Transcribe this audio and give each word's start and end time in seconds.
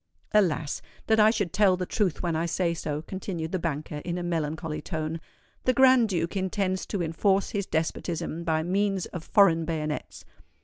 "Alas! 0.31 0.81
that 1.05 1.19
I 1.19 1.29
should 1.29 1.53
tell 1.53 1.77
the 1.77 1.85
truth 1.85 2.23
when 2.23 2.35
I 2.35 2.47
say 2.47 2.73
so," 2.73 3.03
continued 3.03 3.51
the 3.51 3.59
banker, 3.59 3.97
in 3.97 4.17
a 4.17 4.23
melancholy 4.23 4.81
tone. 4.81 5.21
"The 5.65 5.73
Grand 5.73 6.09
Duke 6.09 6.35
intends 6.35 6.87
to 6.87 7.03
enforce 7.03 7.51
his 7.51 7.67
despotism 7.67 8.43
by 8.43 8.63
means 8.63 9.05
of 9.05 9.23
foreign 9.23 9.63
bayonets. 9.63 10.25